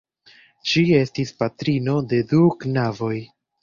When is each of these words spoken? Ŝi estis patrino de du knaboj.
Ŝi 0.71 0.83
estis 1.01 1.35
patrino 1.43 1.97
de 2.11 2.25
du 2.35 2.45
knaboj. 2.67 3.17